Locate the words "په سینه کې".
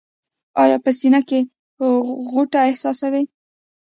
0.85-1.39